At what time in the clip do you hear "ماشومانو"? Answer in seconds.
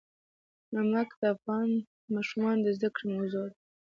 2.13-2.61